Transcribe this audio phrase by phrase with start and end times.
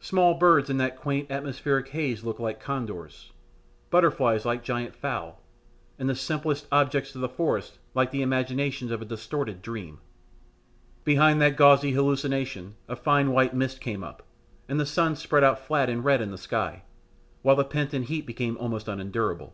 [0.00, 3.32] Small birds in that quaint atmospheric haze looked like condors,
[3.90, 5.42] butterflies like giant fowl,
[5.98, 9.98] and the simplest objects of the forest like the imaginations of a disordered dream.
[11.04, 14.22] Behind that gauzy hallucination a fine white mist came up,
[14.66, 16.82] and the sun spread out flat and red in the sky,
[17.42, 19.52] while the pent in heat became almost unendurable.